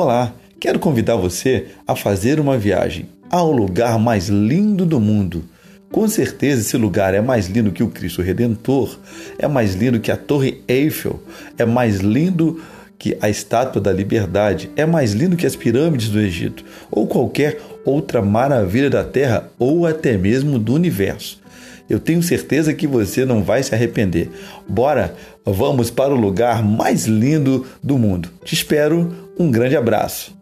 Olá, 0.00 0.32
quero 0.60 0.78
convidar 0.78 1.16
você 1.16 1.66
a 1.84 1.96
fazer 1.96 2.38
uma 2.38 2.56
viagem 2.56 3.08
ao 3.28 3.50
lugar 3.50 3.98
mais 3.98 4.28
lindo 4.28 4.86
do 4.86 5.00
mundo. 5.00 5.42
Com 5.90 6.06
certeza 6.06 6.60
esse 6.60 6.76
lugar 6.76 7.14
é 7.14 7.20
mais 7.20 7.48
lindo 7.48 7.72
que 7.72 7.82
o 7.82 7.88
Cristo 7.88 8.22
Redentor, 8.22 8.96
é 9.40 9.48
mais 9.48 9.74
lindo 9.74 9.98
que 9.98 10.12
a 10.12 10.16
Torre 10.16 10.62
Eiffel, 10.68 11.20
é 11.58 11.64
mais 11.64 11.98
lindo 11.98 12.62
que 12.96 13.18
a 13.20 13.28
Estátua 13.28 13.82
da 13.82 13.92
Liberdade, 13.92 14.70
é 14.76 14.86
mais 14.86 15.14
lindo 15.14 15.36
que 15.36 15.46
as 15.46 15.56
pirâmides 15.56 16.10
do 16.10 16.20
Egito, 16.20 16.64
ou 16.92 17.08
qualquer 17.08 17.60
outra 17.84 18.22
maravilha 18.22 18.88
da 18.88 19.02
Terra 19.02 19.50
ou 19.58 19.84
até 19.84 20.16
mesmo 20.16 20.60
do 20.60 20.74
universo. 20.74 21.40
Eu 21.88 21.98
tenho 21.98 22.22
certeza 22.22 22.74
que 22.74 22.86
você 22.86 23.24
não 23.24 23.42
vai 23.42 23.62
se 23.62 23.74
arrepender. 23.74 24.30
Bora, 24.68 25.14
vamos 25.44 25.90
para 25.90 26.14
o 26.14 26.20
lugar 26.20 26.62
mais 26.62 27.06
lindo 27.06 27.66
do 27.82 27.96
mundo. 27.96 28.28
Te 28.44 28.54
espero, 28.54 29.27
um 29.38 29.50
grande 29.50 29.76
abraço. 29.76 30.37